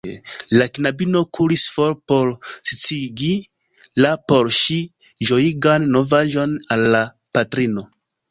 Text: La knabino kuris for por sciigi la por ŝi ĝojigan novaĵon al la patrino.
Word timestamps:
La 0.59 0.65
knabino 0.75 1.19
kuris 1.37 1.65
for 1.73 1.91
por 2.11 2.31
sciigi 2.69 3.29
la 4.05 4.13
por 4.33 4.49
ŝi 4.61 4.79
ĝojigan 5.31 5.85
novaĵon 5.97 6.59
al 6.77 6.89
la 6.97 7.05
patrino. 7.39 7.85